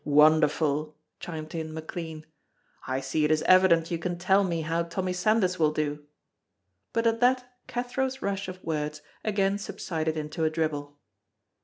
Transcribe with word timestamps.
"Wonderful!" 0.03 0.97
chimed 1.19 1.53
in 1.53 1.75
McLean. 1.75 2.25
"I 2.87 3.01
see 3.01 3.23
it 3.23 3.29
is 3.29 3.43
evident 3.43 3.91
you 3.91 3.99
can 3.99 4.17
tell 4.17 4.43
me 4.43 4.61
how 4.61 4.81
Tommy 4.81 5.13
Sandys 5.13 5.59
will 5.59 5.71
do," 5.71 6.05
but 6.91 7.05
at 7.05 7.19
that 7.19 7.45
Cathro's 7.67 8.19
rush 8.19 8.47
of 8.47 8.63
words 8.63 9.03
again 9.23 9.59
subsided 9.59 10.17
into 10.17 10.43
a 10.43 10.49
dribble. 10.49 10.97